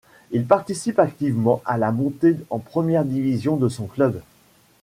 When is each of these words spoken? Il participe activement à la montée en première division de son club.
Il 0.31 0.47
participe 0.47 0.97
activement 0.97 1.61
à 1.63 1.77
la 1.77 1.91
montée 1.91 2.35
en 2.49 2.57
première 2.57 3.05
division 3.05 3.55
de 3.55 3.69
son 3.69 3.85
club. 3.85 4.19